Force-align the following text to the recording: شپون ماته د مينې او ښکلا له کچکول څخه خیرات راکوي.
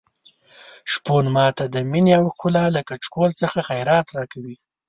شپون 0.91 1.25
ماته 1.35 1.63
د 1.69 1.75
مينې 1.91 2.11
او 2.19 2.25
ښکلا 2.33 2.65
له 2.75 2.81
کچکول 2.89 3.31
څخه 3.41 3.59
خیرات 3.69 4.07
راکوي. 4.17 4.55